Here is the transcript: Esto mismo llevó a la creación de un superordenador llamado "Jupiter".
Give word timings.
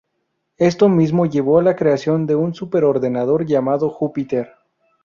Esto 0.57 0.89
mismo 0.89 1.27
llevó 1.27 1.59
a 1.59 1.61
la 1.61 1.75
creación 1.75 2.25
de 2.25 2.33
un 2.33 2.55
superordenador 2.55 3.45
llamado 3.45 3.91
"Jupiter". 3.91 4.49